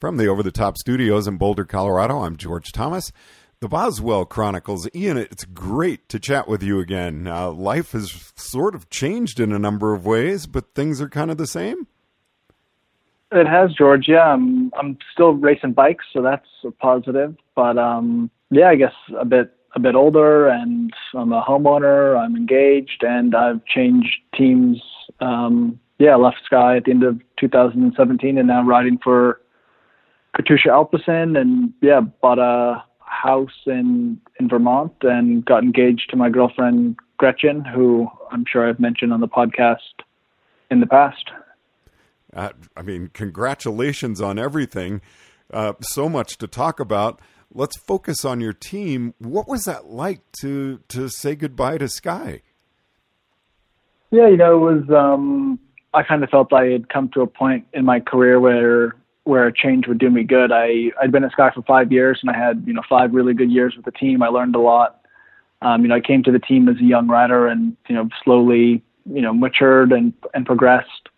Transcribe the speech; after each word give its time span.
From 0.00 0.16
the 0.16 0.28
Over 0.28 0.44
the 0.44 0.52
Top 0.52 0.76
Studios 0.76 1.26
in 1.26 1.38
Boulder, 1.38 1.64
Colorado, 1.64 2.20
I'm 2.20 2.36
George 2.36 2.70
Thomas. 2.70 3.10
The 3.60 3.68
Boswell 3.68 4.24
Chronicles. 4.24 4.88
Ian, 4.94 5.16
it's 5.16 5.44
great 5.44 6.08
to 6.10 6.20
chat 6.20 6.46
with 6.46 6.62
you 6.62 6.78
again. 6.78 7.26
Uh, 7.26 7.50
life 7.50 7.90
has 7.90 8.32
sort 8.36 8.76
of 8.76 8.88
changed 8.88 9.40
in 9.40 9.52
a 9.52 9.58
number 9.58 9.94
of 9.94 10.06
ways, 10.06 10.46
but 10.46 10.74
things 10.76 11.00
are 11.00 11.08
kind 11.08 11.32
of 11.32 11.38
the 11.38 11.48
same. 11.48 11.88
It 13.32 13.48
has, 13.48 13.74
George. 13.74 14.04
Yeah, 14.06 14.32
I'm, 14.32 14.70
I'm 14.78 14.96
still 15.12 15.32
racing 15.32 15.72
bikes, 15.72 16.04
so 16.12 16.22
that's 16.22 16.46
a 16.64 16.70
positive. 16.70 17.36
But 17.56 17.76
um, 17.76 18.30
yeah, 18.50 18.68
I 18.68 18.76
guess 18.76 18.94
a 19.18 19.24
bit 19.24 19.52
a 19.74 19.80
bit 19.80 19.94
older, 19.94 20.48
and 20.48 20.92
I'm 21.14 21.32
a 21.32 21.42
homeowner. 21.42 22.18
I'm 22.18 22.36
engaged, 22.36 23.02
and 23.02 23.34
I've 23.34 23.64
changed 23.64 24.16
teams. 24.36 24.80
Um, 25.20 25.78
yeah, 25.98 26.16
left 26.16 26.38
Sky 26.44 26.76
at 26.76 26.84
the 26.84 26.92
end 26.92 27.02
of 27.02 27.20
2017, 27.38 28.38
and 28.38 28.48
now 28.48 28.62
riding 28.62 28.98
for 29.02 29.40
Katusha 30.36 30.68
Alpecin 30.68 31.38
and 31.38 31.72
yeah, 31.80 32.00
bought 32.00 32.38
a 32.38 32.84
house 33.00 33.64
in 33.66 34.20
in 34.38 34.48
Vermont 34.48 34.92
and 35.02 35.44
got 35.44 35.62
engaged 35.62 36.10
to 36.10 36.16
my 36.16 36.30
girlfriend 36.30 36.96
Gretchen, 37.16 37.64
who 37.64 38.08
I'm 38.30 38.44
sure 38.46 38.68
I've 38.68 38.78
mentioned 38.78 39.12
on 39.12 39.20
the 39.20 39.28
podcast 39.28 39.76
in 40.70 40.80
the 40.80 40.86
past. 40.86 41.30
Uh, 42.32 42.50
I 42.76 42.82
mean, 42.82 43.10
congratulations 43.12 44.20
on 44.20 44.38
everything. 44.38 45.00
Uh, 45.52 45.72
so 45.80 46.08
much 46.08 46.38
to 46.38 46.46
talk 46.46 46.78
about. 46.78 47.20
Let's 47.54 47.78
focus 47.78 48.24
on 48.24 48.40
your 48.40 48.52
team. 48.52 49.14
What 49.18 49.48
was 49.48 49.64
that 49.64 49.86
like 49.86 50.20
to 50.40 50.80
to 50.88 51.08
say 51.08 51.34
goodbye 51.34 51.78
to 51.78 51.88
Sky? 51.88 52.42
Yeah, 54.10 54.28
you 54.28 54.36
know, 54.36 54.68
it 54.68 54.74
was. 54.74 54.90
Um, 54.90 55.58
I 55.94 56.02
kind 56.02 56.22
of 56.22 56.30
felt 56.30 56.52
I 56.52 56.66
had 56.66 56.88
come 56.88 57.08
to 57.10 57.22
a 57.22 57.26
point 57.26 57.66
in 57.72 57.84
my 57.84 58.00
career 58.00 58.38
where 58.38 58.94
where 59.24 59.46
a 59.46 59.52
change 59.52 59.86
would 59.86 59.98
do 59.98 60.10
me 60.10 60.24
good. 60.24 60.52
I 60.52 60.90
I'd 61.00 61.12
been 61.12 61.24
at 61.24 61.32
Sky 61.32 61.50
for 61.54 61.62
five 61.62 61.90
years 61.92 62.18
and 62.22 62.30
I 62.30 62.38
had 62.38 62.64
you 62.66 62.72
know 62.72 62.82
five 62.88 63.12
really 63.12 63.34
good 63.34 63.50
years 63.50 63.74
with 63.76 63.84
the 63.84 63.92
team. 63.92 64.22
I 64.22 64.28
learned 64.28 64.54
a 64.54 64.60
lot. 64.60 65.00
Um, 65.60 65.82
you 65.82 65.88
know, 65.88 65.96
I 65.96 66.00
came 66.00 66.22
to 66.22 66.30
the 66.30 66.38
team 66.38 66.68
as 66.68 66.76
a 66.76 66.84
young 66.84 67.08
rider 67.08 67.46
and 67.46 67.76
you 67.88 67.94
know 67.94 68.08
slowly 68.24 68.82
you 69.06 69.22
know 69.22 69.32
matured 69.32 69.92
and 69.92 70.12
and 70.34 70.46
progressed. 70.46 71.08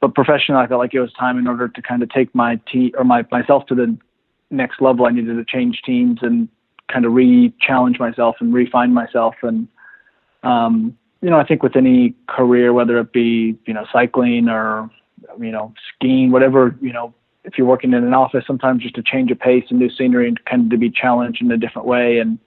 But 0.00 0.14
professionally, 0.14 0.62
I 0.62 0.68
felt 0.68 0.78
like 0.78 0.94
it 0.94 1.00
was 1.00 1.12
time 1.14 1.38
in 1.38 1.48
order 1.48 1.66
to 1.66 1.82
kind 1.82 2.02
of 2.02 2.10
take 2.10 2.32
my 2.34 2.60
team 2.70 2.92
or 2.96 3.04
my 3.04 3.24
myself 3.30 3.66
to 3.66 3.74
the 3.74 3.96
next 4.50 4.80
level. 4.80 5.06
I 5.06 5.10
needed 5.10 5.36
to 5.36 5.44
change 5.44 5.82
teams 5.84 6.20
and 6.22 6.48
kind 6.90 7.04
of 7.04 7.12
re-challenge 7.12 7.98
myself 7.98 8.36
and 8.40 8.52
refine 8.52 8.94
myself. 8.94 9.34
And 9.42 9.68
um, 10.42 10.96
you 11.20 11.30
know, 11.30 11.38
I 11.38 11.44
think 11.44 11.62
with 11.62 11.76
any 11.76 12.14
career, 12.28 12.72
whether 12.72 12.98
it 12.98 13.12
be 13.12 13.58
you 13.66 13.74
know 13.74 13.86
cycling 13.92 14.48
or 14.48 14.90
you 15.38 15.50
know 15.50 15.74
skiing, 15.94 16.30
whatever 16.30 16.76
you 16.80 16.92
know 16.92 17.14
if 17.44 17.56
you're 17.56 17.66
working 17.66 17.94
in 17.94 18.04
an 18.04 18.14
office, 18.14 18.44
sometimes 18.46 18.82
just 18.82 18.98
a 18.98 19.02
change 19.02 19.30
of 19.30 19.38
pace 19.38 19.64
and 19.70 19.78
new 19.78 19.90
scenery 19.90 20.28
and 20.28 20.44
kind 20.44 20.64
of 20.64 20.70
to 20.70 20.76
be 20.76 20.90
challenged 20.90 21.40
in 21.40 21.50
a 21.50 21.56
different 21.56 21.88
way 21.88 22.18
and 22.18 22.38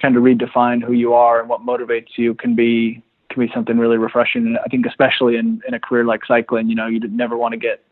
kind 0.00 0.16
of 0.16 0.22
redefine 0.22 0.82
who 0.82 0.92
you 0.92 1.14
are 1.14 1.40
and 1.40 1.48
what 1.48 1.62
motivates 1.62 2.16
you 2.16 2.34
can 2.34 2.54
be 2.54 3.02
can 3.30 3.44
be 3.44 3.52
something 3.52 3.76
really 3.76 3.96
refreshing. 3.96 4.46
And 4.46 4.58
I 4.58 4.68
think 4.68 4.86
especially 4.86 5.36
in, 5.36 5.60
in 5.66 5.74
a 5.74 5.80
career 5.80 6.04
like 6.04 6.24
cycling, 6.24 6.68
you 6.68 6.76
know, 6.76 6.86
you 6.86 7.00
never 7.08 7.36
want 7.36 7.52
to 7.52 7.58
get 7.58 7.82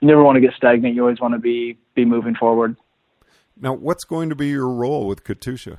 you 0.00 0.08
never 0.08 0.22
want 0.22 0.36
to 0.36 0.40
get 0.40 0.54
stagnant. 0.56 0.94
You 0.94 1.02
always 1.02 1.20
want 1.20 1.34
to 1.34 1.38
be 1.38 1.78
be 1.94 2.04
moving 2.04 2.34
forward. 2.34 2.76
Now, 3.60 3.74
what's 3.74 4.04
going 4.04 4.30
to 4.30 4.34
be 4.34 4.48
your 4.48 4.68
role 4.68 5.06
with 5.06 5.24
Katusha? 5.24 5.78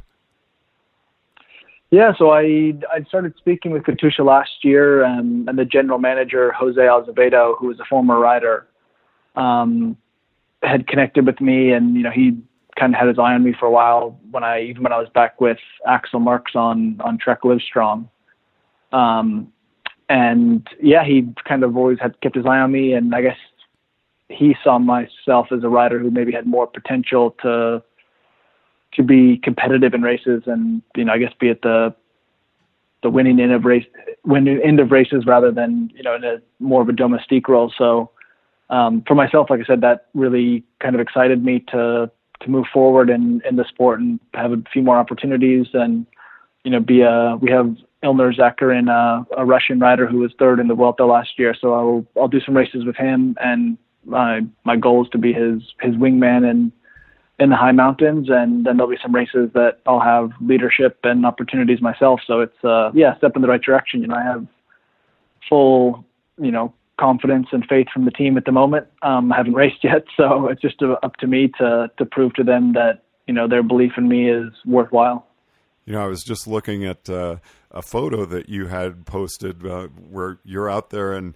Yeah, 1.89 2.13
so 2.17 2.31
I 2.31 2.73
I 2.91 3.03
started 3.07 3.33
speaking 3.37 3.71
with 3.71 3.83
Katusha 3.83 4.25
last 4.25 4.63
year, 4.63 5.03
um, 5.03 5.45
and 5.47 5.57
the 5.57 5.65
general 5.65 5.99
manager 5.99 6.51
Jose 6.53 6.79
Azevedo, 6.79 7.55
who 7.59 7.67
was 7.67 7.79
a 7.79 7.85
former 7.85 8.17
rider, 8.17 8.67
um, 9.35 9.97
had 10.63 10.87
connected 10.87 11.25
with 11.25 11.41
me, 11.41 11.71
and 11.71 11.95
you 11.95 12.03
know 12.03 12.11
he 12.11 12.37
kind 12.79 12.93
of 12.93 12.99
had 12.99 13.09
his 13.09 13.19
eye 13.19 13.33
on 13.33 13.43
me 13.43 13.53
for 13.59 13.65
a 13.65 13.71
while 13.71 14.17
when 14.29 14.43
I 14.43 14.61
even 14.61 14.83
when 14.83 14.93
I 14.93 14.99
was 14.99 15.09
back 15.09 15.41
with 15.41 15.57
Axel 15.85 16.21
Merckx 16.21 16.55
on 16.55 17.01
on 17.01 17.17
Trek 17.17 17.41
Livestrong. 17.41 18.07
Um, 18.93 19.51
and 20.07 20.65
yeah, 20.81 21.03
he 21.03 21.27
kind 21.47 21.63
of 21.63 21.75
always 21.75 21.99
had 21.99 22.19
kept 22.21 22.35
his 22.35 22.45
eye 22.45 22.59
on 22.59 22.71
me, 22.71 22.93
and 22.93 23.13
I 23.13 23.21
guess 23.21 23.37
he 24.31 24.55
saw 24.63 24.79
myself 24.79 25.47
as 25.51 25.63
a 25.63 25.69
rider 25.69 25.99
who 25.99 26.11
maybe 26.11 26.31
had 26.31 26.47
more 26.47 26.67
potential 26.67 27.35
to 27.41 27.83
to 28.93 29.03
be 29.03 29.37
competitive 29.37 29.93
in 29.93 30.01
races, 30.01 30.43
and 30.45 30.81
you 30.95 31.05
know 31.05 31.13
I 31.13 31.17
guess 31.17 31.33
be 31.39 31.49
at 31.49 31.61
the 31.61 31.95
the 33.03 33.09
winning 33.09 33.39
end 33.39 33.51
of 33.51 33.65
race 33.65 33.85
winning 34.23 34.61
end 34.63 34.79
of 34.79 34.91
races 34.91 35.25
rather 35.25 35.51
than 35.51 35.91
you 35.95 36.03
know 36.03 36.15
in 36.15 36.23
a 36.23 36.41
more 36.59 36.81
of 36.81 36.89
a 36.89 36.93
domestique 36.93 37.47
role. 37.47 37.71
So 37.77 38.11
um, 38.69 39.03
for 39.07 39.15
myself, 39.15 39.49
like 39.49 39.59
I 39.59 39.65
said, 39.65 39.81
that 39.81 40.07
really 40.13 40.63
kind 40.79 40.95
of 40.95 41.01
excited 41.01 41.43
me 41.43 41.63
to 41.71 42.11
to 42.41 42.49
move 42.49 42.65
forward 42.73 43.09
in 43.09 43.41
in 43.47 43.55
the 43.55 43.65
sport 43.65 43.99
and 43.99 44.19
have 44.33 44.51
a 44.51 44.63
few 44.71 44.81
more 44.81 44.97
opportunities 44.97 45.67
and 45.73 46.05
you 46.63 46.71
know 46.71 46.79
be 46.79 47.01
a 47.01 47.37
we 47.41 47.51
have 47.51 47.75
Ilnur 48.03 48.35
Zakarin, 48.35 48.89
a, 48.89 49.25
a 49.37 49.45
Russian 49.45 49.79
rider 49.79 50.07
who 50.07 50.17
was 50.17 50.33
third 50.39 50.59
in 50.59 50.67
the 50.67 50.73
Vuelta 50.73 51.05
last 51.05 51.37
year. 51.37 51.55
So 51.59 51.73
I'll 51.73 52.05
I'll 52.19 52.27
do 52.27 52.41
some 52.41 52.57
races 52.57 52.85
with 52.85 52.95
him, 52.95 53.35
and 53.39 53.77
my 54.05 54.41
my 54.63 54.75
goal 54.75 55.03
is 55.03 55.09
to 55.11 55.17
be 55.17 55.33
his 55.33 55.61
his 55.81 55.95
wingman 55.95 56.49
in 56.49 56.71
in 57.39 57.49
the 57.49 57.55
high 57.55 57.71
mountains, 57.71 58.27
and 58.29 58.65
then 58.65 58.77
there'll 58.77 58.91
be 58.91 58.99
some 59.01 59.15
races 59.15 59.49
that 59.53 59.79
I'll 59.87 59.99
have 59.99 60.31
leadership 60.41 60.99
and 61.03 61.25
opportunities 61.25 61.81
myself. 61.81 62.21
So 62.25 62.41
it's 62.41 62.63
uh 62.63 62.91
yeah, 62.93 63.17
step 63.17 63.35
in 63.35 63.41
the 63.41 63.47
right 63.47 63.61
direction. 63.61 64.01
You 64.01 64.07
know, 64.07 64.15
I 64.15 64.23
have 64.23 64.45
full 65.49 66.05
you 66.39 66.51
know 66.51 66.73
confidence 66.99 67.47
and 67.51 67.65
faith 67.65 67.87
from 67.91 68.05
the 68.05 68.11
team 68.11 68.37
at 68.37 68.45
the 68.45 68.51
moment. 68.51 68.85
Um, 69.01 69.31
I 69.31 69.37
haven't 69.37 69.53
raced 69.63 69.83
yet, 69.83 70.05
so 70.15 70.47
it's 70.47 70.61
just 70.61 70.81
up 70.81 71.15
to 71.17 71.27
me 71.27 71.51
to 71.57 71.91
to 71.97 72.05
prove 72.05 72.33
to 72.35 72.43
them 72.43 72.73
that 72.73 73.03
you 73.27 73.33
know 73.33 73.47
their 73.47 73.63
belief 73.63 73.93
in 73.97 74.07
me 74.07 74.29
is 74.29 74.53
worthwhile. 74.65 75.27
You 75.85 75.93
know, 75.93 76.03
I 76.03 76.07
was 76.07 76.23
just 76.23 76.47
looking 76.47 76.85
at 76.85 77.09
uh, 77.09 77.37
a 77.71 77.81
photo 77.81 78.25
that 78.25 78.49
you 78.49 78.67
had 78.67 79.05
posted 79.05 79.65
uh, 79.65 79.87
where 79.87 80.39
you're 80.43 80.69
out 80.69 80.91
there 80.91 81.13
and 81.13 81.33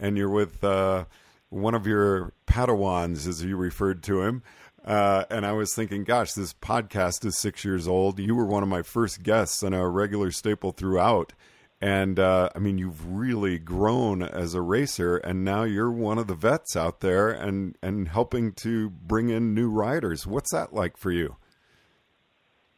and 0.00 0.16
you're 0.16 0.30
with 0.30 0.64
uh, 0.64 1.04
one 1.52 1.74
of 1.74 1.86
your 1.86 2.32
Padawans, 2.46 3.28
as 3.28 3.44
you 3.44 3.56
referred 3.56 4.02
to 4.04 4.22
him. 4.22 4.42
Uh, 4.84 5.24
and 5.30 5.46
I 5.46 5.52
was 5.52 5.74
thinking, 5.74 6.02
gosh, 6.02 6.32
this 6.32 6.54
podcast 6.54 7.24
is 7.24 7.38
six 7.38 7.64
years 7.64 7.86
old. 7.86 8.18
You 8.18 8.34
were 8.34 8.46
one 8.46 8.62
of 8.62 8.68
my 8.68 8.82
first 8.82 9.22
guests 9.22 9.62
and 9.62 9.74
a 9.74 9.86
regular 9.86 10.30
staple 10.32 10.72
throughout. 10.72 11.32
And 11.80 12.18
uh, 12.18 12.48
I 12.54 12.58
mean, 12.58 12.78
you've 12.78 13.06
really 13.06 13.58
grown 13.58 14.22
as 14.22 14.54
a 14.54 14.60
racer, 14.60 15.16
and 15.18 15.44
now 15.44 15.64
you're 15.64 15.90
one 15.90 16.18
of 16.18 16.26
the 16.26 16.34
vets 16.34 16.76
out 16.76 17.00
there 17.00 17.28
and, 17.28 17.76
and 17.82 18.08
helping 18.08 18.52
to 18.54 18.90
bring 18.90 19.30
in 19.30 19.52
new 19.52 19.68
riders. 19.68 20.26
What's 20.26 20.52
that 20.52 20.72
like 20.72 20.96
for 20.96 21.10
you? 21.10 21.36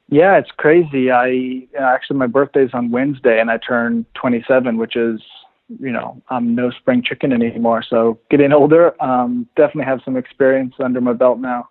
Yeah, 0.09 0.39
it's 0.39 0.51
crazy. 0.51 1.11
I 1.11 1.67
actually 1.79 2.19
my 2.19 2.27
birthday's 2.27 2.71
on 2.73 2.91
Wednesday, 2.91 3.41
and 3.41 3.51
I 3.51 3.59
turn 3.59 4.05
27, 4.15 4.79
which 4.79 4.97
is 4.97 5.21
you 5.69 5.93
know 5.93 6.23
I'm 6.29 6.55
no 6.55 6.71
spring 6.71 7.03
chicken 7.03 7.33
anymore. 7.33 7.83
So 7.89 8.19
getting 8.31 8.53
older, 8.53 9.01
um, 9.03 9.49
definitely 9.57 9.85
have 9.85 10.01
some 10.05 10.17
experience 10.17 10.75
under 10.79 11.01
my 11.01 11.13
belt 11.13 11.39
now. 11.39 11.69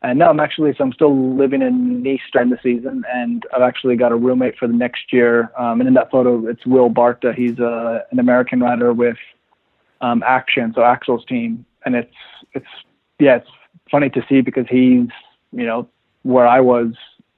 And 0.00 0.20
now 0.20 0.30
I'm 0.30 0.38
actually, 0.38 0.72
so 0.78 0.84
I'm 0.84 0.92
still 0.92 1.34
living 1.36 1.60
in 1.60 2.04
Nice 2.04 2.20
during 2.32 2.50
the 2.50 2.58
season, 2.62 3.02
and 3.12 3.44
I've 3.52 3.62
actually 3.62 3.96
got 3.96 4.12
a 4.12 4.16
roommate 4.16 4.56
for 4.56 4.68
the 4.68 4.74
next 4.74 5.12
year. 5.12 5.50
Um, 5.58 5.80
and 5.80 5.88
in 5.88 5.94
that 5.94 6.10
photo, 6.10 6.46
it's 6.46 6.64
Will 6.64 6.88
Barta. 6.88 7.34
He's 7.34 7.58
uh, 7.58 8.00
an 8.12 8.20
American 8.20 8.60
rider 8.60 8.92
with 8.92 9.16
um, 10.00 10.22
Axeon, 10.22 10.72
so 10.74 10.82
Axel's 10.82 11.24
team, 11.24 11.66
and 11.84 11.96
it's 11.96 12.14
it's 12.54 12.66
yeah, 13.18 13.36
it's 13.36 13.50
funny 13.90 14.08
to 14.10 14.24
see 14.28 14.40
because 14.40 14.66
he's 14.70 15.08
you 15.52 15.66
know 15.66 15.88
where 16.22 16.46
I 16.46 16.60
was, 16.60 16.92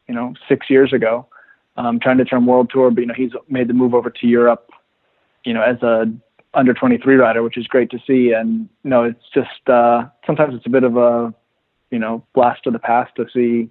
you 0.06 0.14
know, 0.14 0.34
six 0.46 0.68
years 0.68 0.92
ago, 0.92 1.26
um, 1.78 1.98
trying 1.98 2.18
to 2.18 2.26
turn 2.26 2.44
world 2.44 2.68
tour, 2.70 2.90
but 2.90 3.00
you 3.00 3.06
know 3.06 3.14
he's 3.14 3.32
made 3.48 3.68
the 3.68 3.74
move 3.74 3.94
over 3.94 4.10
to 4.10 4.26
Europe, 4.26 4.70
you 5.44 5.54
know, 5.54 5.62
as 5.62 5.82
a 5.82 6.06
under 6.54 6.74
23 6.74 7.14
rider, 7.16 7.42
which 7.42 7.56
is 7.56 7.66
great 7.66 7.90
to 7.90 7.98
see. 8.06 8.32
And 8.32 8.68
you 8.82 8.90
know, 8.90 9.04
it's 9.04 9.24
just 9.32 9.68
uh, 9.68 10.04
sometimes 10.26 10.54
it's 10.54 10.66
a 10.66 10.70
bit 10.70 10.84
of 10.84 10.96
a 10.96 11.34
you 11.90 11.98
know 11.98 12.24
blast 12.34 12.64
to 12.64 12.70
the 12.70 12.78
past 12.78 13.14
to 13.16 13.26
see 13.32 13.70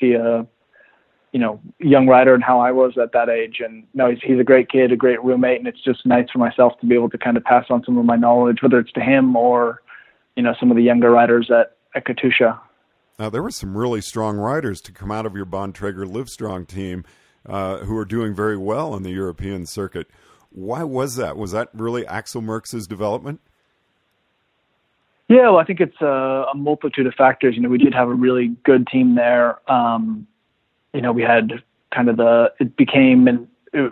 see 0.00 0.12
a 0.12 0.46
you 1.32 1.38
know 1.38 1.60
young 1.78 2.06
rider 2.06 2.34
and 2.34 2.42
how 2.42 2.60
I 2.60 2.72
was 2.72 2.98
at 3.00 3.12
that 3.12 3.28
age. 3.28 3.60
And 3.64 3.84
no, 3.94 4.10
he's 4.10 4.20
he's 4.22 4.40
a 4.40 4.44
great 4.44 4.68
kid, 4.68 4.92
a 4.92 4.96
great 4.96 5.22
roommate, 5.22 5.58
and 5.58 5.68
it's 5.68 5.82
just 5.82 6.04
nice 6.04 6.30
for 6.30 6.38
myself 6.38 6.78
to 6.80 6.86
be 6.86 6.94
able 6.94 7.10
to 7.10 7.18
kind 7.18 7.36
of 7.36 7.44
pass 7.44 7.66
on 7.70 7.84
some 7.84 7.98
of 7.98 8.04
my 8.04 8.16
knowledge, 8.16 8.58
whether 8.62 8.78
it's 8.78 8.92
to 8.92 9.00
him 9.00 9.36
or 9.36 9.82
you 10.36 10.42
know 10.42 10.54
some 10.58 10.70
of 10.70 10.76
the 10.76 10.82
younger 10.82 11.10
riders 11.10 11.50
at 11.50 11.76
at 11.94 12.06
Katusha. 12.06 12.58
Now 13.18 13.28
there 13.28 13.42
were 13.42 13.50
some 13.50 13.76
really 13.76 14.00
strong 14.00 14.38
riders 14.38 14.80
to 14.82 14.92
come 14.92 15.10
out 15.10 15.26
of 15.26 15.34
your 15.36 15.44
Bontrager 15.44 16.06
Livestrong 16.06 16.66
team 16.66 17.04
uh, 17.46 17.78
who 17.78 17.96
are 17.96 18.06
doing 18.06 18.34
very 18.34 18.56
well 18.56 18.94
on 18.94 19.02
the 19.02 19.10
European 19.10 19.66
circuit. 19.66 20.08
Why 20.50 20.82
was 20.82 21.16
that? 21.16 21.36
Was 21.36 21.52
that 21.52 21.68
really 21.72 22.06
Axel 22.06 22.42
Merckx's 22.42 22.86
development? 22.86 23.40
Yeah, 25.28 25.50
well, 25.50 25.58
I 25.58 25.64
think 25.64 25.80
it's 25.80 26.00
a, 26.00 26.46
a, 26.52 26.56
multitude 26.56 27.06
of 27.06 27.14
factors. 27.14 27.54
You 27.54 27.62
know, 27.62 27.68
we 27.68 27.78
did 27.78 27.94
have 27.94 28.08
a 28.08 28.14
really 28.14 28.48
good 28.64 28.88
team 28.88 29.14
there. 29.14 29.60
Um, 29.70 30.26
you 30.92 31.00
know, 31.00 31.12
we 31.12 31.22
had 31.22 31.62
kind 31.94 32.08
of 32.08 32.16
the 32.16 32.52
it 32.58 32.76
became 32.76 33.28
and 33.28 33.46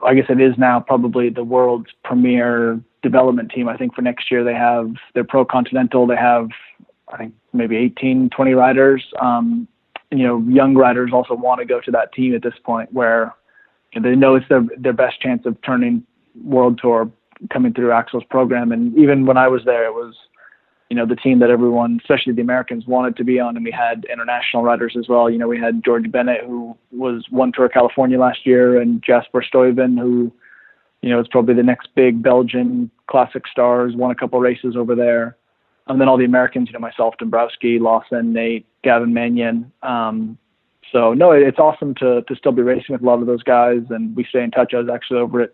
I 0.04 0.14
guess 0.14 0.26
it 0.28 0.40
is 0.40 0.54
now 0.58 0.80
probably 0.80 1.30
the 1.30 1.44
world's 1.44 1.90
premier 2.02 2.80
development 3.02 3.52
team. 3.52 3.68
I 3.68 3.76
think 3.76 3.94
for 3.94 4.02
next 4.02 4.30
year 4.30 4.42
they 4.42 4.54
have 4.54 4.90
their 5.14 5.22
pro 5.22 5.44
continental. 5.44 6.08
They 6.08 6.16
have 6.16 6.48
I 7.06 7.16
think 7.16 7.34
maybe 7.52 7.76
18, 7.76 8.30
20 8.30 8.54
riders. 8.54 9.04
Um, 9.20 9.68
you 10.10 10.26
know, 10.26 10.40
young 10.48 10.74
riders 10.74 11.10
also 11.12 11.34
want 11.34 11.60
to 11.60 11.66
go 11.66 11.80
to 11.80 11.90
that 11.92 12.12
team 12.12 12.34
at 12.34 12.42
this 12.42 12.54
point 12.64 12.92
where 12.92 13.34
they 13.94 14.16
know 14.16 14.34
it's 14.34 14.48
their 14.48 14.64
their 14.76 14.92
best 14.92 15.20
chance 15.20 15.46
of 15.46 15.56
turning 15.62 16.04
world 16.44 16.78
tour 16.82 17.10
coming 17.52 17.72
through 17.72 17.92
Axel's 17.92 18.24
program. 18.24 18.72
And 18.72 18.96
even 18.98 19.26
when 19.26 19.36
I 19.36 19.48
was 19.48 19.62
there, 19.64 19.86
it 19.86 19.92
was 19.92 20.14
you 20.88 20.96
know, 20.96 21.04
the 21.04 21.16
team 21.16 21.38
that 21.40 21.50
everyone, 21.50 22.00
especially 22.02 22.32
the 22.32 22.40
Americans, 22.40 22.86
wanted 22.86 23.16
to 23.16 23.24
be 23.24 23.38
on. 23.38 23.56
And 23.56 23.64
we 23.64 23.70
had 23.70 24.06
international 24.10 24.62
riders 24.62 24.96
as 24.98 25.06
well. 25.08 25.28
You 25.28 25.38
know, 25.38 25.48
we 25.48 25.58
had 25.58 25.84
George 25.84 26.10
Bennett, 26.10 26.44
who 26.44 26.76
was 26.92 27.26
won 27.30 27.52
Tour 27.52 27.66
of 27.66 27.72
California 27.72 28.18
last 28.18 28.46
year, 28.46 28.80
and 28.80 29.02
Jasper 29.02 29.42
Stuyven, 29.42 29.98
who, 29.98 30.32
you 31.02 31.10
know, 31.10 31.20
is 31.20 31.28
probably 31.28 31.54
the 31.54 31.62
next 31.62 31.88
big 31.94 32.22
Belgian 32.22 32.90
classic 33.06 33.46
stars, 33.50 33.94
won 33.96 34.10
a 34.10 34.14
couple 34.14 34.40
races 34.40 34.76
over 34.76 34.94
there. 34.94 35.36
And 35.88 36.00
then 36.00 36.08
all 36.08 36.18
the 36.18 36.24
Americans, 36.24 36.68
you 36.68 36.72
know, 36.72 36.78
myself, 36.78 37.14
Dombrowski, 37.18 37.78
Lawson, 37.78 38.32
Nate, 38.32 38.66
Gavin 38.82 39.12
Mannion. 39.12 39.70
Um, 39.82 40.38
so 40.90 41.12
no, 41.12 41.32
it's 41.32 41.58
awesome 41.58 41.94
to 41.96 42.22
to 42.22 42.34
still 42.34 42.52
be 42.52 42.62
racing 42.62 42.94
with 42.94 43.02
a 43.02 43.04
lot 43.04 43.20
of 43.20 43.26
those 43.26 43.42
guys, 43.42 43.82
and 43.90 44.16
we 44.16 44.24
stay 44.24 44.42
in 44.42 44.50
touch. 44.50 44.72
I 44.72 44.78
was 44.78 44.88
actually 44.88 45.20
over 45.20 45.42
at 45.42 45.52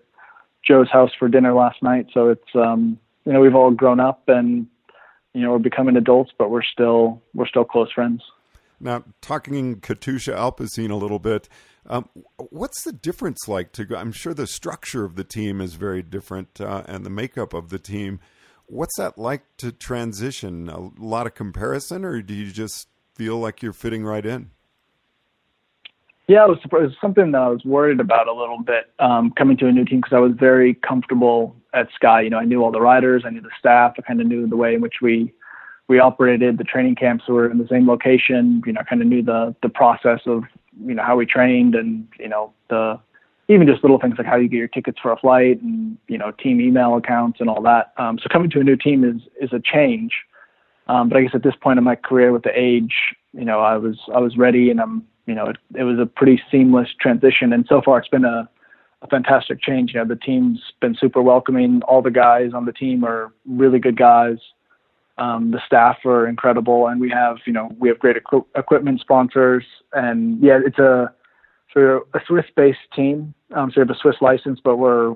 Joe's 0.66 0.90
house 0.90 1.10
for 1.18 1.28
dinner 1.28 1.52
last 1.54 1.82
night, 1.82 2.06
so 2.12 2.28
it's 2.28 2.54
um, 2.54 2.98
you 3.24 3.32
know 3.32 3.40
we've 3.40 3.54
all 3.54 3.70
grown 3.70 4.00
up 4.00 4.22
and 4.28 4.66
you 5.32 5.42
know 5.42 5.52
we're 5.52 5.58
becoming 5.58 5.96
adults, 5.96 6.32
but 6.38 6.50
we're 6.50 6.62
still 6.62 7.22
we're 7.34 7.46
still 7.46 7.64
close 7.64 7.92
friends. 7.92 8.22
Now, 8.80 9.04
talking 9.20 9.80
Katusha 9.80 10.34
Alpecin 10.34 10.90
a 10.90 10.96
little 10.96 11.18
bit, 11.18 11.48
um, 11.86 12.08
what's 12.36 12.82
the 12.82 12.92
difference 12.92 13.46
like? 13.46 13.72
To 13.72 13.84
go, 13.84 13.96
I'm 13.96 14.12
sure 14.12 14.34
the 14.34 14.46
structure 14.46 15.04
of 15.04 15.16
the 15.16 15.24
team 15.24 15.60
is 15.60 15.74
very 15.74 16.02
different, 16.02 16.60
uh, 16.60 16.82
and 16.86 17.04
the 17.04 17.10
makeup 17.10 17.54
of 17.54 17.68
the 17.70 17.78
team. 17.78 18.20
What's 18.66 18.96
that 18.96 19.18
like 19.18 19.42
to 19.58 19.72
transition? 19.72 20.68
A 20.68 20.90
lot 20.98 21.26
of 21.26 21.34
comparison, 21.34 22.04
or 22.04 22.22
do 22.22 22.34
you 22.34 22.50
just 22.50 22.88
feel 23.14 23.38
like 23.38 23.62
you're 23.62 23.72
fitting 23.72 24.04
right 24.04 24.24
in? 24.24 24.50
Yeah, 26.26 26.44
it 26.44 26.48
was, 26.48 26.58
it 26.64 26.72
was 26.72 26.92
something 27.00 27.32
that 27.32 27.42
I 27.42 27.48
was 27.48 27.64
worried 27.64 28.00
about 28.00 28.28
a 28.28 28.32
little 28.32 28.62
bit 28.62 28.90
um, 28.98 29.30
coming 29.32 29.58
to 29.58 29.66
a 29.66 29.72
new 29.72 29.84
team 29.84 30.00
because 30.00 30.16
I 30.16 30.20
was 30.20 30.32
very 30.38 30.74
comfortable 30.74 31.54
at 31.74 31.88
Sky. 31.94 32.22
You 32.22 32.30
know, 32.30 32.38
I 32.38 32.44
knew 32.44 32.62
all 32.64 32.70
the 32.70 32.80
riders, 32.80 33.24
I 33.26 33.30
knew 33.30 33.42
the 33.42 33.50
staff, 33.58 33.94
I 33.98 34.02
kind 34.02 34.20
of 34.20 34.26
knew 34.26 34.46
the 34.46 34.56
way 34.56 34.74
in 34.74 34.80
which 34.80 34.96
we 35.02 35.32
we 35.86 35.98
operated. 35.98 36.56
The 36.56 36.64
training 36.64 36.94
camps 36.94 37.28
were 37.28 37.50
in 37.50 37.58
the 37.58 37.68
same 37.68 37.86
location. 37.86 38.62
You 38.64 38.72
know, 38.72 38.80
kind 38.88 39.02
of 39.02 39.08
knew 39.08 39.22
the 39.22 39.54
the 39.62 39.68
process 39.68 40.20
of 40.26 40.44
you 40.82 40.94
know 40.94 41.02
how 41.02 41.16
we 41.16 41.26
trained 41.26 41.74
and 41.74 42.08
you 42.18 42.28
know 42.28 42.54
the 42.70 42.98
even 43.48 43.66
just 43.66 43.84
little 43.84 43.98
things 43.98 44.14
like 44.16 44.26
how 44.26 44.36
you 44.36 44.48
get 44.48 44.56
your 44.56 44.68
tickets 44.68 44.98
for 45.02 45.12
a 45.12 45.18
flight 45.18 45.60
and 45.60 45.98
you 46.08 46.16
know 46.16 46.30
team 46.30 46.58
email 46.58 46.96
accounts 46.96 47.38
and 47.40 47.50
all 47.50 47.60
that. 47.62 47.92
Um, 47.98 48.18
so 48.18 48.28
coming 48.32 48.48
to 48.50 48.60
a 48.60 48.64
new 48.64 48.76
team 48.76 49.04
is 49.04 49.20
is 49.40 49.52
a 49.52 49.60
change. 49.60 50.12
Um, 50.86 51.08
but 51.08 51.18
I 51.18 51.22
guess 51.22 51.34
at 51.34 51.42
this 51.42 51.54
point 51.62 51.78
in 51.78 51.84
my 51.84 51.96
career, 51.96 52.32
with 52.32 52.42
the 52.42 52.58
age, 52.58 52.94
you 53.32 53.44
know, 53.44 53.60
I 53.60 53.76
was 53.76 53.98
I 54.14 54.20
was 54.20 54.36
ready, 54.36 54.70
and 54.70 54.80
I'm 54.80 55.04
you 55.26 55.34
know 55.34 55.46
it, 55.46 55.56
it 55.76 55.84
was 55.84 55.98
a 55.98 56.06
pretty 56.06 56.40
seamless 56.50 56.88
transition. 57.00 57.52
And 57.52 57.66
so 57.68 57.80
far, 57.82 57.98
it's 57.98 58.08
been 58.08 58.24
a 58.24 58.48
a 59.02 59.06
fantastic 59.08 59.60
change. 59.60 59.92
You 59.92 60.00
know, 60.00 60.06
the 60.06 60.16
team's 60.16 60.60
been 60.80 60.96
super 60.98 61.22
welcoming. 61.22 61.82
All 61.82 62.02
the 62.02 62.10
guys 62.10 62.52
on 62.54 62.64
the 62.64 62.72
team 62.72 63.04
are 63.04 63.32
really 63.46 63.78
good 63.78 63.98
guys. 63.98 64.38
Um, 65.18 65.52
the 65.52 65.60
staff 65.64 65.98
are 66.04 66.26
incredible, 66.26 66.88
and 66.88 67.00
we 67.00 67.10
have 67.10 67.38
you 67.46 67.52
know 67.52 67.70
we 67.78 67.88
have 67.88 67.98
great 67.98 68.16
equi- 68.16 68.48
equipment 68.56 69.00
sponsors, 69.00 69.64
and 69.92 70.42
yeah, 70.42 70.58
it's 70.64 70.78
a 70.78 71.12
so 71.72 72.06
a 72.14 72.20
Swiss-based 72.26 72.78
team. 72.94 73.34
Um, 73.54 73.70
so 73.70 73.80
we 73.80 73.86
have 73.86 73.90
a 73.90 73.98
Swiss 74.00 74.16
license, 74.20 74.60
but 74.62 74.76
we're 74.76 75.14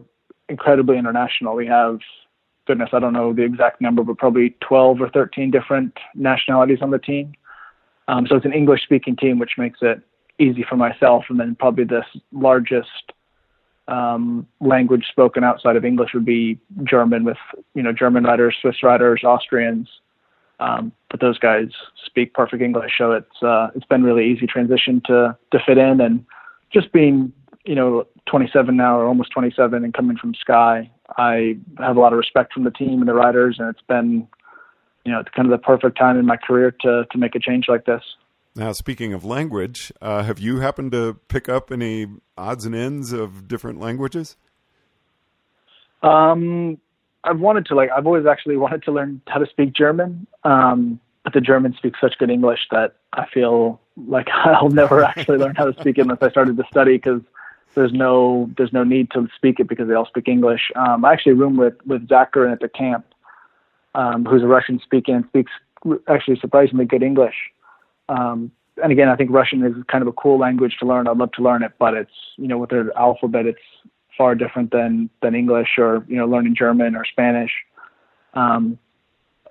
incredibly 0.48 0.98
international. 0.98 1.54
We 1.54 1.66
have 1.66 1.98
goodness, 2.68 2.90
I 2.92 3.00
don't 3.00 3.14
know 3.14 3.32
the 3.32 3.42
exact 3.42 3.80
number, 3.80 4.04
but 4.04 4.18
probably 4.18 4.54
12 4.60 5.00
or 5.00 5.08
13 5.08 5.50
different 5.50 5.96
nationalities 6.14 6.78
on 6.82 6.90
the 6.90 6.98
team. 6.98 7.32
Um, 8.08 8.26
so 8.26 8.36
it's 8.36 8.46
an 8.46 8.54
English-speaking 8.54 9.16
team, 9.16 9.38
which 9.38 9.52
makes 9.58 9.78
it 9.82 10.00
easy 10.38 10.64
for 10.68 10.76
myself. 10.76 11.26
And 11.28 11.38
then 11.38 11.54
probably 11.54 11.84
the 11.84 12.02
largest 12.32 13.12
um, 13.86 14.46
language 14.60 15.06
spoken 15.10 15.44
outside 15.44 15.76
of 15.76 15.84
English 15.84 16.10
would 16.14 16.24
be 16.24 16.58
German, 16.84 17.24
with 17.24 17.38
you 17.74 17.82
know 17.82 17.92
German 17.92 18.24
riders, 18.24 18.56
Swiss 18.60 18.82
riders, 18.82 19.22
Austrians. 19.24 19.88
Um, 20.60 20.92
but 21.10 21.20
those 21.20 21.38
guys 21.38 21.68
speak 22.04 22.34
perfect 22.34 22.62
English, 22.62 22.92
so 22.98 23.12
it's 23.12 23.42
uh, 23.42 23.68
it's 23.74 23.86
been 23.86 24.02
really 24.02 24.26
easy 24.26 24.46
transition 24.46 25.00
to 25.06 25.36
to 25.52 25.58
fit 25.64 25.78
in, 25.78 26.00
and 26.00 26.24
just 26.72 26.92
being 26.92 27.32
you 27.64 27.74
know 27.74 28.06
27 28.26 28.76
now 28.76 28.98
or 28.98 29.06
almost 29.06 29.30
27 29.30 29.84
and 29.84 29.94
coming 29.94 30.16
from 30.16 30.34
Sky, 30.34 30.90
I 31.16 31.56
have 31.78 31.96
a 31.96 32.00
lot 32.00 32.12
of 32.12 32.18
respect 32.18 32.52
from 32.52 32.64
the 32.64 32.70
team 32.70 33.00
and 33.00 33.08
the 33.08 33.14
riders, 33.14 33.56
and 33.58 33.68
it's 33.68 33.86
been 33.86 34.28
you 35.08 35.14
know 35.14 35.20
it's 35.20 35.30
kind 35.30 35.50
of 35.50 35.58
the 35.58 35.64
perfect 35.64 35.96
time 35.96 36.18
in 36.18 36.26
my 36.26 36.36
career 36.36 36.70
to 36.82 37.06
to 37.10 37.18
make 37.18 37.34
a 37.34 37.38
change 37.38 37.64
like 37.66 37.86
this. 37.86 38.02
Now, 38.54 38.72
speaking 38.72 39.14
of 39.14 39.24
language, 39.24 39.90
uh, 40.02 40.22
have 40.22 40.38
you 40.38 40.58
happened 40.60 40.92
to 40.92 41.16
pick 41.28 41.48
up 41.48 41.72
any 41.72 42.08
odds 42.36 42.66
and 42.66 42.74
ends 42.74 43.12
of 43.12 43.48
different 43.48 43.80
languages? 43.80 44.36
Um, 46.02 46.78
I've 47.24 47.40
wanted 47.40 47.64
to 47.66 47.74
like 47.74 47.88
I've 47.96 48.06
always 48.06 48.26
actually 48.26 48.56
wanted 48.64 48.82
to 48.82 48.92
learn 48.92 49.22
how 49.28 49.38
to 49.38 49.46
speak 49.46 49.72
German, 49.72 50.26
um, 50.44 51.00
but 51.24 51.32
the 51.32 51.40
Germans 51.40 51.76
speak 51.78 51.94
such 51.98 52.18
good 52.18 52.30
English 52.30 52.60
that 52.70 52.96
I 53.14 53.24
feel 53.32 53.80
like 54.06 54.28
I'll 54.44 54.68
never 54.68 55.02
actually 55.12 55.38
learn 55.38 55.54
how 55.54 55.70
to 55.70 55.80
speak 55.80 55.96
it 55.96 56.02
unless 56.02 56.18
I 56.20 56.28
started 56.28 56.58
to 56.58 56.64
study 56.70 56.98
because 56.98 57.22
there's 57.74 57.92
no 57.94 58.50
there's 58.58 58.74
no 58.74 58.84
need 58.84 59.10
to 59.12 59.26
speak 59.36 59.58
it 59.58 59.68
because 59.68 59.88
they 59.88 59.94
all 59.94 60.06
speak 60.06 60.28
English. 60.28 60.70
Um, 60.76 61.06
I 61.06 61.14
actually 61.14 61.32
room 61.32 61.56
with 61.56 61.76
with 61.86 62.06
Zakarin 62.08 62.52
at 62.52 62.60
the 62.60 62.68
camp, 62.68 63.06
um, 63.98 64.24
who's 64.24 64.44
a 64.44 64.46
Russian 64.46 64.78
speaking 64.78 65.16
and 65.16 65.24
speaks 65.26 65.50
actually 66.08 66.38
surprisingly 66.38 66.84
good 66.84 67.02
English. 67.02 67.34
Um, 68.08 68.52
and 68.80 68.92
again, 68.92 69.08
I 69.08 69.16
think 69.16 69.30
Russian 69.32 69.64
is 69.66 69.74
kind 69.88 70.02
of 70.02 70.08
a 70.08 70.12
cool 70.12 70.38
language 70.38 70.76
to 70.78 70.86
learn. 70.86 71.08
I'd 71.08 71.16
love 71.16 71.32
to 71.32 71.42
learn 71.42 71.64
it, 71.64 71.72
but 71.80 71.94
it's 71.94 72.18
you 72.36 72.46
know 72.46 72.58
with 72.58 72.70
their 72.70 72.96
alphabet, 72.96 73.44
it's 73.44 73.58
far 74.16 74.36
different 74.36 74.70
than 74.70 75.10
than 75.20 75.34
English 75.34 75.78
or 75.78 76.04
you 76.08 76.16
know 76.16 76.26
learning 76.26 76.54
German 76.54 76.94
or 76.94 77.04
Spanish. 77.04 77.50
Um, 78.34 78.78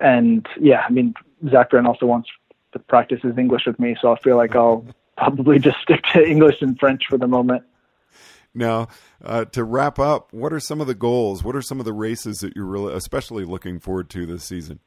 and 0.00 0.46
yeah, 0.58 0.82
I 0.88 0.90
mean 0.90 1.14
Zakarin 1.44 1.86
also 1.86 2.06
wants 2.06 2.30
to 2.72 2.78
practice 2.78 3.20
his 3.22 3.36
English 3.36 3.66
with 3.66 3.78
me, 3.78 3.96
so 4.00 4.12
I 4.12 4.18
feel 4.20 4.36
like 4.36 4.56
I'll 4.56 4.84
probably 5.18 5.58
just 5.58 5.78
stick 5.82 6.02
to 6.14 6.26
English 6.26 6.62
and 6.62 6.78
French 6.78 7.02
for 7.06 7.18
the 7.18 7.28
moment. 7.28 7.64
Now, 8.58 8.88
uh, 9.24 9.44
to 9.46 9.64
wrap 9.64 9.98
up, 9.98 10.32
what 10.32 10.52
are 10.52 10.60
some 10.60 10.80
of 10.80 10.86
the 10.86 10.94
goals? 10.94 11.42
What 11.42 11.56
are 11.56 11.62
some 11.62 11.78
of 11.78 11.86
the 11.86 11.92
races 11.92 12.38
that 12.40 12.54
you're 12.54 12.66
really, 12.66 12.94
especially 12.94 13.44
looking 13.44 13.78
forward 13.78 14.10
to 14.10 14.26
this 14.26 14.44
season? 14.44 14.80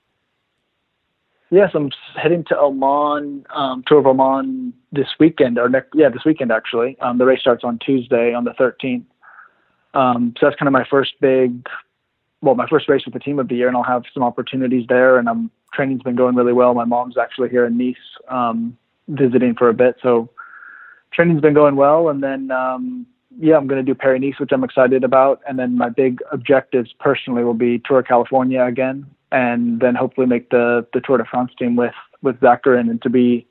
Yes, 1.50 1.72
I'm 1.74 1.90
heading 2.22 2.46
to 2.50 2.58
Oman, 2.58 3.46
um, 3.54 3.84
Tour 3.86 4.00
of 4.00 4.08
Oman 4.08 4.74
this 4.92 5.08
weekend, 5.20 5.58
or 5.58 5.68
next, 5.68 5.90
yeah, 5.94 6.10
this 6.10 6.24
weekend 6.26 6.52
actually. 6.52 6.98
Um, 7.02 7.18
the 7.18 7.26
race 7.26 7.42
starts 7.42 7.64
on 7.64 7.80
Tuesday 7.80 8.34
on 8.34 8.46
the 8.46 8.52
13th. 8.52 9.04
Um, 9.94 10.34
so 10.40 10.46
that's 10.46 10.58
kind 10.58 10.68
of 10.68 10.74
my 10.74 10.86
first 10.90 11.14
big, 11.20 11.68
well, 12.42 12.56
my 12.56 12.68
first 12.70 12.88
race 12.88 13.04
with 13.04 13.14
the 13.14 13.20
team 13.20 13.40
of 13.40 13.50
the 13.50 13.56
year, 13.56 13.68
and 13.68 13.76
I'll 13.76 13.84
have 13.84 14.04
some 14.14 14.24
opportunities 14.24 14.86
there. 14.88 15.18
And 15.18 15.28
I'm 15.28 15.52
training's 15.74 16.04
been 16.04 16.16
going 16.16 16.36
really 16.36 16.54
well. 16.54 16.74
My 16.74 16.86
mom's 16.86 17.18
actually 17.18 17.50
here 17.50 17.66
in 17.66 17.78
Nice, 17.78 17.96
um, 18.30 18.78
visiting 19.08 19.56
for 19.56 19.70
a 19.70 19.74
bit. 19.74 19.96
So 20.02 20.30
training's 21.14 21.42
been 21.42 21.54
going 21.54 21.76
well, 21.76 22.10
and 22.10 22.24
then 22.24 22.52
um, 22.52 23.06
yeah, 23.40 23.56
I'm 23.56 23.68
going 23.68 23.84
to 23.84 23.90
do 23.90 23.96
Paris 23.96 24.22
Nice, 24.22 24.40
which 24.40 24.52
I'm 24.52 24.64
excited 24.64 25.04
about, 25.04 25.42
and 25.48 25.58
then 25.58 25.78
my 25.78 25.90
big 25.90 26.20
objectives 26.32 26.94
personally 27.00 27.44
will 27.44 27.54
be 27.54 27.82
Tour 27.86 28.04
California 28.04 28.64
again, 28.64 29.06
and 29.32 29.80
then 29.80 29.96
hopefully 29.96 30.28
make 30.28 30.50
the 30.50 30.86
the 30.94 31.02
Tour 31.02 31.18
de 31.18 31.26
France 31.26 31.52
team 31.58 31.76
with 31.76 31.94
with 32.22 32.40
Zakarin 32.40 32.90
and 32.90 33.02
to 33.02 33.10
be 33.10 33.48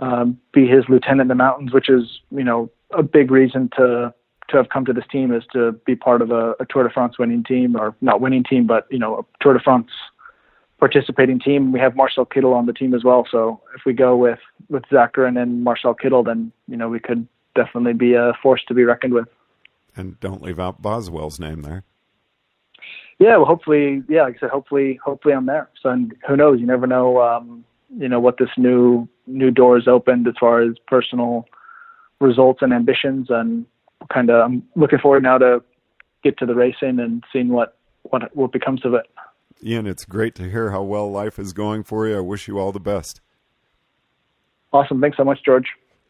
um, 0.00 0.38
be 0.52 0.66
his 0.66 0.84
lieutenant 0.88 1.22
in 1.22 1.28
the 1.28 1.34
mountains, 1.34 1.72
which 1.72 1.88
is 1.88 2.20
you 2.30 2.44
know 2.44 2.70
a 2.92 3.02
big 3.02 3.30
reason 3.30 3.70
to 3.76 4.12
to 4.48 4.56
have 4.56 4.68
come 4.68 4.84
to 4.84 4.92
this 4.92 5.06
team 5.10 5.32
is 5.32 5.42
to 5.52 5.72
be 5.84 5.96
part 5.96 6.22
of 6.22 6.30
a, 6.30 6.54
a 6.60 6.66
Tour 6.68 6.84
de 6.84 6.90
France 6.90 7.18
winning 7.18 7.42
team, 7.44 7.76
or 7.76 7.94
not 8.00 8.20
winning 8.20 8.44
team, 8.44 8.66
but 8.66 8.86
you 8.90 8.98
know 8.98 9.18
a 9.18 9.42
Tour 9.42 9.54
de 9.54 9.60
France 9.60 9.90
participating 10.78 11.40
team. 11.40 11.72
We 11.72 11.80
have 11.80 11.96
Marcel 11.96 12.26
Kittel 12.26 12.54
on 12.54 12.66
the 12.66 12.72
team 12.72 12.92
as 12.92 13.02
well. 13.02 13.26
So 13.30 13.60
if 13.74 13.82
we 13.86 13.92
go 13.92 14.16
with 14.16 14.40
with 14.68 14.82
Zakarin 14.90 15.40
and 15.40 15.62
Marcel 15.62 15.94
Kittel, 15.94 16.24
then 16.24 16.52
you 16.66 16.76
know 16.76 16.88
we 16.88 17.00
could 17.00 17.26
definitely 17.56 17.94
be 17.94 18.14
a 18.14 18.32
force 18.42 18.62
to 18.68 18.74
be 18.74 18.84
reckoned 18.84 19.14
with. 19.14 19.28
And 19.96 20.20
don't 20.20 20.42
leave 20.42 20.60
out 20.60 20.82
Boswell's 20.82 21.40
name 21.40 21.62
there. 21.62 21.84
Yeah, 23.18 23.38
well, 23.38 23.46
hopefully, 23.46 24.02
yeah, 24.08 24.24
like 24.24 24.36
I 24.36 24.40
said, 24.40 24.50
hopefully, 24.50 25.00
hopefully 25.02 25.34
I'm 25.34 25.46
there. 25.46 25.70
So, 25.82 25.88
and 25.88 26.14
who 26.28 26.36
knows? 26.36 26.60
You 26.60 26.66
never 26.66 26.86
know. 26.86 27.22
Um, 27.22 27.64
you 27.96 28.08
know 28.08 28.20
what 28.20 28.38
this 28.38 28.50
new 28.56 29.08
new 29.26 29.50
door 29.50 29.78
doors 29.78 29.88
opened 29.88 30.28
as 30.28 30.34
far 30.38 30.60
as 30.60 30.76
personal 30.86 31.46
results 32.20 32.60
and 32.62 32.72
ambitions, 32.72 33.28
and 33.30 33.64
kind 34.12 34.30
of 34.30 34.44
I'm 34.44 34.62
looking 34.74 34.98
forward 34.98 35.22
now 35.22 35.38
to 35.38 35.62
get 36.22 36.38
to 36.38 36.46
the 36.46 36.54
racing 36.54 36.98
and 37.00 37.24
seeing 37.32 37.48
what 37.48 37.78
what 38.02 38.34
what 38.36 38.52
becomes 38.52 38.84
of 38.84 38.94
it. 38.94 39.06
Ian, 39.64 39.86
it's 39.86 40.04
great 40.04 40.34
to 40.34 40.50
hear 40.50 40.70
how 40.70 40.82
well 40.82 41.10
life 41.10 41.38
is 41.38 41.54
going 41.54 41.84
for 41.84 42.06
you. 42.06 42.18
I 42.18 42.20
wish 42.20 42.46
you 42.46 42.58
all 42.58 42.72
the 42.72 42.80
best. 42.80 43.20
Awesome. 44.72 45.00
Thanks 45.00 45.16
so 45.16 45.24
much, 45.24 45.42
George. 45.42 45.68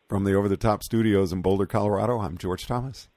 From 0.09 0.23
the 0.23 0.35
Over 0.35 0.49
the 0.49 0.57
Top 0.57 0.85
Studios 0.85 1.33
in 1.33 1.43
Boulder, 1.43 1.67
Colorado, 1.67 2.21
I'm 2.21 2.39
George 2.39 2.65
Thomas. 2.65 3.09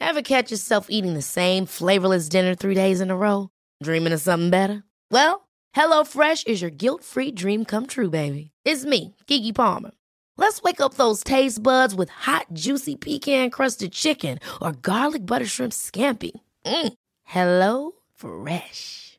Ever 0.00 0.22
catch 0.22 0.50
yourself 0.50 0.86
eating 0.88 1.12
the 1.12 1.20
same 1.20 1.66
flavorless 1.66 2.28
dinner 2.30 2.54
three 2.54 2.74
days 2.74 3.02
in 3.02 3.10
a 3.10 3.16
row? 3.16 3.50
Dreaming 3.82 4.14
of 4.14 4.20
something 4.22 4.48
better? 4.48 4.82
Well, 5.10 5.46
HelloFresh 5.76 6.46
is 6.46 6.62
your 6.62 6.70
guilt 6.70 7.04
free 7.04 7.30
dream 7.30 7.66
come 7.66 7.86
true, 7.86 8.08
baby. 8.08 8.50
It's 8.64 8.86
me, 8.86 9.14
Keke 9.26 9.54
Palmer. 9.54 9.90
Let's 10.38 10.62
wake 10.62 10.80
up 10.80 10.94
those 10.94 11.22
taste 11.22 11.62
buds 11.62 11.94
with 11.94 12.08
hot, 12.08 12.46
juicy 12.54 12.96
pecan 12.96 13.50
crusted 13.50 13.92
chicken 13.92 14.38
or 14.62 14.72
garlic 14.72 15.26
butter 15.26 15.46
shrimp 15.46 15.72
scampi. 15.72 16.32
Mm. 16.64 16.92
Hello 17.24 17.92
Fresh. 18.14 19.18